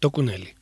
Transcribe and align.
Το 0.00 0.10
κουνέλι. 0.10 0.52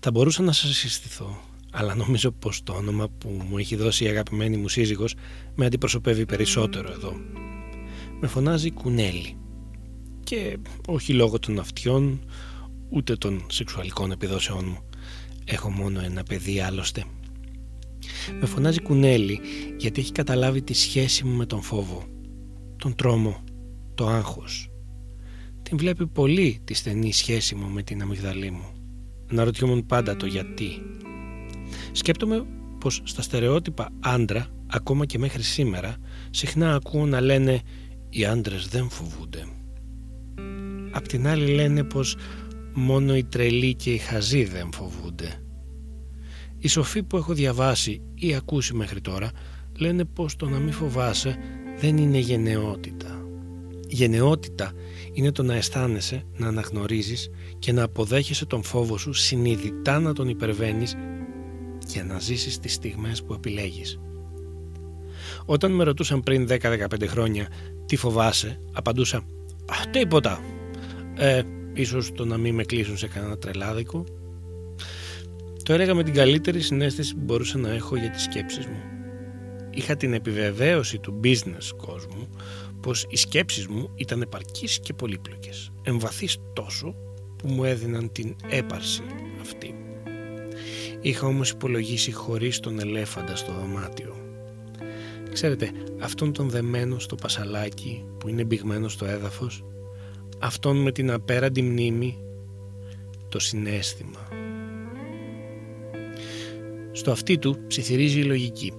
Θα 0.00 0.10
μπορούσα 0.10 0.42
να 0.42 0.52
σας 0.52 0.76
συστηθώ, 0.76 1.40
αλλά 1.70 1.94
νομίζω 1.94 2.30
πως 2.32 2.62
το 2.62 2.72
όνομα 2.72 3.08
που 3.08 3.28
μου 3.48 3.58
έχει 3.58 3.76
δώσει 3.76 4.04
η 4.04 4.08
αγαπημένη 4.08 4.56
μου 4.56 4.68
σύζυγος 4.68 5.14
με 5.54 5.66
αντιπροσωπεύει 5.66 6.26
περισσότερο 6.26 6.92
εδώ. 6.92 7.12
Με 8.20 8.26
φωνάζει 8.26 8.70
κουνέλι 8.70 9.36
και 10.24 10.58
όχι 10.86 11.12
λόγω 11.12 11.38
των 11.38 11.58
αυτιών 11.58 12.24
ούτε 12.88 13.16
των 13.16 13.46
σεξουαλικών 13.50 14.10
επιδόσεών 14.10 14.64
μου. 14.64 14.88
Έχω 15.44 15.70
μόνο 15.70 16.00
ένα 16.00 16.22
παιδί 16.22 16.60
άλλωστε. 16.60 17.04
Με 18.40 18.46
φωνάζει 18.46 18.80
κουνέλι 18.80 19.40
γιατί 19.78 20.00
έχει 20.00 20.12
καταλάβει 20.12 20.62
τη 20.62 20.72
σχέση 20.74 21.24
μου 21.24 21.36
με 21.36 21.46
τον 21.46 21.62
φόβο, 21.62 22.06
τον 22.76 22.94
τρόμο, 22.94 23.44
το 23.94 24.06
άγχος. 24.06 24.70
Την 25.70 25.78
βλέπει 25.78 26.06
πολύ 26.06 26.60
τη 26.64 26.74
στενή 26.74 27.12
σχέση 27.12 27.54
μου 27.54 27.68
με 27.68 27.82
την 27.82 28.02
αμυγδαλή 28.02 28.50
μου. 28.50 28.72
Να 29.30 29.44
ρωτιόμουν 29.44 29.86
πάντα 29.86 30.16
το 30.16 30.26
γιατί. 30.26 30.82
Σκέπτομαι 31.92 32.46
πως 32.80 33.00
στα 33.04 33.22
στερεότυπα 33.22 33.88
άντρα, 34.00 34.46
ακόμα 34.66 35.06
και 35.06 35.18
μέχρι 35.18 35.42
σήμερα, 35.42 35.96
συχνά 36.30 36.74
ακούω 36.74 37.06
να 37.06 37.20
λένε 37.20 37.60
«Οι 38.08 38.24
άντρες 38.24 38.68
δεν 38.68 38.90
φοβούνται». 38.90 39.46
Απ' 40.90 41.06
την 41.06 41.26
άλλη 41.26 41.54
λένε 41.54 41.84
πως 41.84 42.16
μόνο 42.74 43.16
οι 43.16 43.24
τρελοί 43.24 43.74
και 43.74 43.92
οι 43.92 43.98
χαζοί 43.98 44.44
δεν 44.44 44.72
φοβούνται. 44.72 45.42
Οι 46.58 46.68
σοφοί 46.68 47.02
που 47.02 47.16
έχω 47.16 47.32
διαβάσει 47.32 48.02
ή 48.14 48.34
ακούσει 48.34 48.74
μέχρι 48.74 49.00
τώρα 49.00 49.30
λένε 49.78 50.04
πως 50.04 50.36
το 50.36 50.48
να 50.48 50.58
μην 50.58 50.72
φοβάσαι 50.72 51.36
δεν 51.78 51.96
είναι 51.96 52.18
γενναιότητα. 52.18 53.19
Γενναιότητα 53.92 54.72
είναι 55.12 55.32
το 55.32 55.42
να 55.42 55.54
αισθάνεσαι, 55.54 56.24
να 56.36 56.46
αναγνωρίζεις 56.48 57.30
και 57.58 57.72
να 57.72 57.82
αποδέχεσαι 57.82 58.46
τον 58.46 58.62
φόβο 58.62 58.98
σου 58.98 59.12
συνειδητά 59.12 60.00
να 60.00 60.12
τον 60.12 60.28
υπερβαίνεις 60.28 60.96
και 61.92 62.02
να 62.02 62.18
ζήσεις 62.18 62.58
τις 62.58 62.72
στιγμές 62.72 63.22
που 63.22 63.32
επιλέγεις. 63.32 64.00
Όταν 65.44 65.72
με 65.72 65.84
ρωτούσαν 65.84 66.22
πριν 66.22 66.46
10-15 66.48 67.06
χρόνια 67.06 67.48
τι 67.86 67.96
φοβάσαι, 67.96 68.60
απαντούσα 68.72 69.16
«Α, 69.66 69.90
τίποτα, 69.90 70.40
ε, 71.16 71.42
ίσως 71.72 72.12
το 72.12 72.24
να 72.24 72.36
μην 72.36 72.54
με 72.54 72.64
κλείσουν 72.64 72.96
σε 72.96 73.08
κανένα 73.08 73.38
τρελάδικο. 73.38 74.04
Το 75.62 75.72
έλεγα 75.72 75.94
με 75.94 76.02
την 76.02 76.14
καλύτερη 76.14 76.60
συνέστηση 76.60 77.14
που 77.14 77.20
μπορούσα 77.24 77.58
να 77.58 77.70
έχω 77.70 77.96
για 77.96 78.10
τις 78.10 78.22
σκέψεις 78.22 78.66
μου. 78.66 78.80
Είχα 79.70 79.96
την 79.96 80.12
επιβεβαίωση 80.12 80.98
του 80.98 81.20
business 81.24 81.76
κόσμου 81.76 82.28
πως 82.82 83.06
οι 83.08 83.16
σκέψεις 83.16 83.66
μου 83.66 83.90
ήταν 83.94 84.22
επαρκείς 84.22 84.80
και 84.80 84.92
πολύπλοκες, 84.92 85.70
εμβαθείς 85.82 86.36
τόσο 86.52 86.94
που 87.36 87.48
μου 87.48 87.64
έδιναν 87.64 88.12
την 88.12 88.36
έπαρση 88.48 89.02
αυτή. 89.40 89.74
Είχα 91.00 91.26
όμως 91.26 91.50
υπολογίσει 91.50 92.12
χωρίς 92.12 92.60
τον 92.60 92.80
ελέφαντα 92.80 93.36
στο 93.36 93.52
δωμάτιο. 93.52 94.14
Ξέρετε, 95.32 95.72
αυτόν 96.00 96.32
τον 96.32 96.50
δεμένο 96.50 96.98
στο 96.98 97.14
πασαλάκι 97.14 98.04
που 98.18 98.28
είναι 98.28 98.44
μπηγμένο 98.44 98.88
στο 98.88 99.04
έδαφος 99.04 99.64
αυτόν 100.40 100.76
με 100.76 100.92
την 100.92 101.10
απέραντη 101.10 101.62
μνήμη 101.62 102.18
το 103.28 103.38
συνέστημα. 103.38 104.28
Στο 106.92 107.10
αυτί 107.10 107.38
του 107.38 107.58
ψιθυρίζει 107.66 108.20
η 108.20 108.24
λογική. 108.24 108.72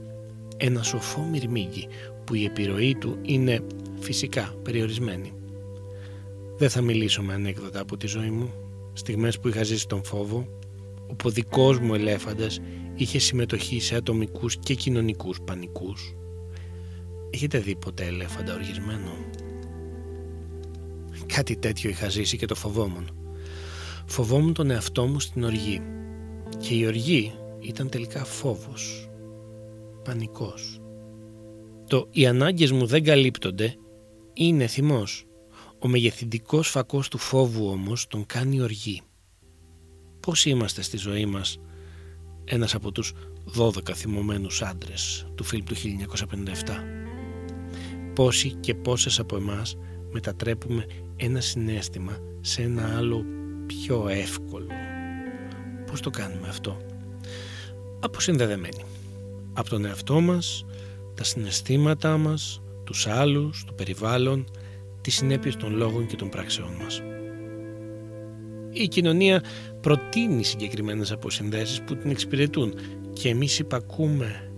Ένα 0.57 0.83
σοφό 0.83 1.21
μυρμήγκι 1.21 1.87
που 2.23 2.35
η 2.35 2.43
επιρροή 2.43 2.95
του 2.95 3.17
είναι 3.21 3.61
φυσικά 4.01 4.55
περιορισμένη. 4.63 5.33
Δεν 6.57 6.69
θα 6.69 6.81
μιλήσω 6.81 7.21
με 7.21 7.33
ανέκδοτα 7.33 7.79
από 7.79 7.97
τη 7.97 8.07
ζωή 8.07 8.29
μου, 8.29 8.53
στιγμές 8.93 9.39
που 9.39 9.47
είχα 9.47 9.63
ζήσει 9.63 9.87
τον 9.87 10.03
φόβο, 10.03 10.47
όπου 11.07 11.27
ο 11.27 11.31
δικός 11.31 11.79
μου 11.79 11.93
ελέφαντας 11.93 12.59
είχε 12.95 13.19
συμμετοχή 13.19 13.79
σε 13.79 13.95
ατομικούς 13.95 14.57
και 14.57 14.73
κοινωνικούς 14.73 15.41
πανικούς. 15.41 16.15
Έχετε 17.29 17.59
δει 17.59 17.75
ποτέ 17.75 18.05
ελέφαντα 18.05 18.53
οργισμένο; 18.53 19.11
Κάτι 21.33 21.55
τέτοιο 21.55 21.89
είχα 21.89 22.09
ζήσει 22.09 22.37
και 22.37 22.45
το 22.45 22.55
φοβόμουν. 22.55 23.09
Φοβόμουν 24.05 24.53
τον 24.53 24.69
εαυτό 24.69 25.05
μου 25.05 25.19
στην 25.19 25.43
οργή. 25.43 25.81
Και 26.59 26.75
η 26.75 26.85
οργή 26.85 27.33
ήταν 27.59 27.89
τελικά 27.89 28.23
φόβος. 28.23 29.09
Πανικός. 30.03 30.81
Το 31.87 32.07
«οι 32.11 32.25
ανάγκες 32.25 32.71
μου 32.71 32.85
δεν 32.85 33.03
καλύπτονται» 33.03 33.75
είναι 34.33 34.67
θυμός. 34.67 35.25
Ο 35.79 35.87
μεγεθυντικός 35.87 36.69
φακός 36.69 37.07
του 37.07 37.17
φόβου 37.17 37.67
όμως 37.67 38.07
τον 38.07 38.25
κάνει 38.25 38.61
οργή. 38.61 39.01
Πώς 40.19 40.45
είμαστε 40.45 40.81
στη 40.81 40.97
ζωή 40.97 41.25
μας 41.25 41.59
ένας 42.43 42.75
από 42.75 42.91
τους 42.91 43.13
12 43.57 43.93
θυμωμένους 43.93 44.61
άντρες 44.61 45.27
του 45.35 45.43
φιλμ 45.43 45.63
του 45.63 45.75
1957. 45.75 46.83
Πόσοι 48.13 48.53
και 48.53 48.75
πόσες 48.75 49.19
από 49.19 49.35
εμάς 49.35 49.77
μετατρέπουμε 50.11 50.85
ένα 51.15 51.41
συνέστημα 51.41 52.17
σε 52.41 52.61
ένα 52.61 52.97
άλλο 52.97 53.25
πιο 53.65 54.07
εύκολο. 54.07 54.67
Πώς 55.85 55.99
το 56.01 56.09
κάνουμε 56.09 56.47
αυτό; 56.47 56.77
Αποσυνδεδεμένοι. 57.99 58.83
Από 59.53 59.69
τον 59.69 59.85
εαυτό 59.85 60.21
μας, 60.21 60.65
τα 61.15 61.23
συναισθήματά 61.23 62.17
μας, 62.17 62.61
τους 62.91 63.07
άλλους, 63.07 63.63
το 63.65 63.73
περιβάλλον, 63.73 64.45
τις 65.01 65.15
συνέπειες 65.15 65.55
των 65.55 65.75
λόγων 65.75 66.05
και 66.05 66.15
των 66.15 66.29
πράξεών 66.29 66.71
μας. 66.83 67.01
Η 68.71 68.87
κοινωνία 68.87 69.43
προτείνει 69.81 70.43
συγκεκριμένες 70.43 71.11
αποσυνδέσεις 71.11 71.81
που 71.81 71.95
την 71.95 72.09
εξυπηρετούν 72.09 72.73
και 73.13 73.29
εμείς 73.29 73.59
υπακούμε. 73.59 74.51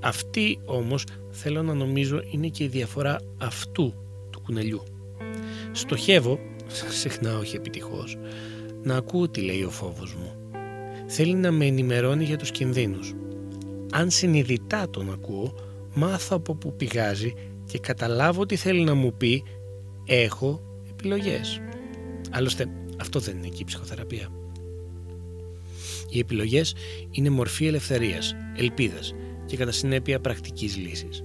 Αυτή 0.00 0.58
όμως 0.64 1.04
θέλω 1.30 1.62
να 1.62 1.74
νομίζω 1.74 2.22
είναι 2.30 2.48
και 2.48 2.64
η 2.64 2.68
διαφορά 2.68 3.20
αυτού 3.38 3.94
του 4.30 4.40
κουνελιού. 4.40 4.82
Στοχεύω, 5.72 6.38
συχνά 7.00 7.38
όχι 7.38 7.56
επιτυχώς, 7.56 8.16
να 8.82 8.96
ακούω 8.96 9.28
τι 9.28 9.40
λέει 9.40 9.62
ο 9.62 9.70
φόβος 9.70 10.14
μου. 10.14 10.36
Θέλει 11.06 11.34
να 11.34 11.50
με 11.50 11.64
ενημερώνει 11.66 12.24
για 12.24 12.36
τους 12.36 12.50
κινδύνους. 12.50 13.14
Αν 13.92 14.10
συνειδητά 14.10 14.90
τον 14.90 15.12
ακούω, 15.12 15.54
μάθω 15.96 16.36
από 16.36 16.54
που 16.54 16.76
πηγάζει 16.76 17.34
και 17.66 17.78
καταλάβω 17.78 18.46
τι 18.46 18.56
θέλει 18.56 18.84
να 18.84 18.94
μου 18.94 19.16
πει, 19.16 19.44
έχω 20.06 20.60
επιλογές. 20.90 21.60
Άλλωστε, 22.30 22.68
αυτό 23.00 23.20
δεν 23.20 23.36
είναι 23.36 23.48
και 23.48 23.62
η 23.62 23.64
ψυχοθεραπεία. 23.64 24.28
Οι 26.10 26.18
επιλογές 26.18 26.74
είναι 27.10 27.30
μορφή 27.30 27.66
ελευθερίας, 27.66 28.34
ελπίδας 28.56 29.14
και 29.46 29.56
κατά 29.56 29.72
συνέπεια 29.72 30.20
πρακτικής 30.20 30.76
λύσης. 30.76 31.24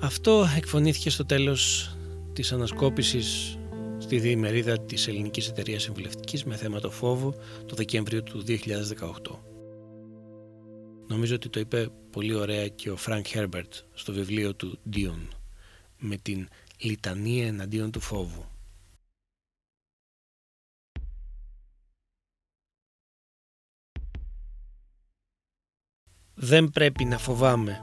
Αυτό 0.00 0.46
εκφωνήθηκε 0.56 1.10
στο 1.10 1.26
τέλος 1.26 1.94
της 2.32 2.52
ανασκόπησης 2.52 3.58
στη 3.98 4.18
διημερίδα 4.18 4.78
της 4.78 5.08
Ελληνικής 5.08 5.48
Εταιρείας 5.48 5.82
Συμβουλευτικής 5.82 6.44
με 6.44 6.56
θέμα 6.56 6.80
το 6.80 6.90
φόβο 6.90 7.34
το 7.66 7.74
Δεκέμβριο 7.74 8.22
του 8.22 8.44
2018. 8.46 9.53
Νομίζω 11.08 11.34
ότι 11.34 11.48
το 11.48 11.60
είπε 11.60 11.88
πολύ 12.10 12.34
ωραία 12.34 12.68
και 12.68 12.90
ο 12.90 12.96
Φρανκ 12.96 13.26
Χέρμπερτ 13.26 13.74
στο 13.94 14.12
βιβλίο 14.12 14.54
του 14.54 14.78
Dune 14.92 15.28
με 15.98 16.16
την 16.16 16.48
λιτανία 16.78 17.46
εναντίον 17.46 17.90
του 17.90 18.00
φόβου. 18.00 18.48
Δεν 26.34 26.70
πρέπει 26.70 27.04
να 27.04 27.18
φοβάμαι 27.18 27.80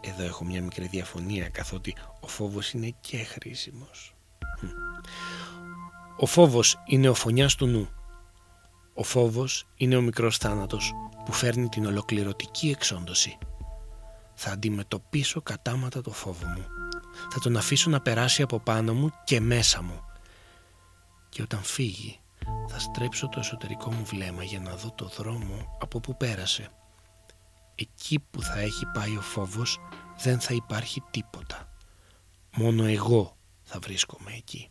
εδώ 0.00 0.22
έχω 0.22 0.44
μια 0.44 0.62
μικρή 0.62 0.86
διαφωνία 0.86 1.48
καθότι 1.48 1.96
ο 2.20 2.26
φόβος 2.26 2.72
είναι 2.72 2.94
και 3.00 3.16
χρήσιμος. 3.16 4.14
Ο 6.16 6.26
φόβος 6.26 6.82
είναι 6.86 7.08
ο 7.08 7.14
φωνιάς 7.14 7.54
του 7.54 7.66
νου. 7.66 7.88
Ο 9.00 9.02
φόβος 9.02 9.66
είναι 9.76 9.96
ο 9.96 10.00
μικρός 10.00 10.36
θάνατος 10.36 10.92
που 11.24 11.32
φέρνει 11.32 11.68
την 11.68 11.86
ολοκληρωτική 11.86 12.70
εξόντωση. 12.70 13.38
Θα 14.34 14.50
αντιμετωπίσω 14.50 15.42
κατάματα 15.42 16.00
το 16.00 16.10
φόβο 16.10 16.46
μου. 16.46 16.64
Θα 17.32 17.40
τον 17.40 17.56
αφήσω 17.56 17.90
να 17.90 18.00
περάσει 18.00 18.42
από 18.42 18.60
πάνω 18.60 18.94
μου 18.94 19.10
και 19.24 19.40
μέσα 19.40 19.82
μου. 19.82 20.00
Και 21.28 21.42
όταν 21.42 21.62
φύγει 21.62 22.20
θα 22.68 22.78
στρέψω 22.78 23.28
το 23.28 23.38
εσωτερικό 23.38 23.92
μου 23.92 24.04
βλέμμα 24.04 24.44
για 24.44 24.60
να 24.60 24.76
δω 24.76 24.90
το 24.90 25.06
δρόμο 25.16 25.76
από 25.80 26.00
που 26.00 26.16
πέρασε 26.16 26.68
εκεί 27.74 28.18
που 28.30 28.42
θα 28.42 28.60
έχει 28.60 28.86
πάει 28.94 29.16
ο 29.16 29.20
φόβος 29.20 29.78
δεν 30.22 30.40
θα 30.40 30.54
υπάρχει 30.54 31.02
τίποτα. 31.10 31.68
Μόνο 32.56 32.84
εγώ 32.84 33.36
θα 33.62 33.78
βρίσκομαι 33.78 34.32
εκεί. 34.36 34.70